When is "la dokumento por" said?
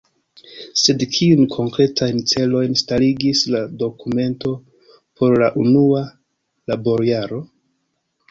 3.55-5.37